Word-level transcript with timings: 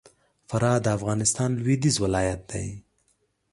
فراه 0.49 0.77
د 0.81 0.87
افغانستان 0.97 1.49
لوېدیځ 1.63 1.95
ولایت 2.03 2.41
دی 2.51 2.67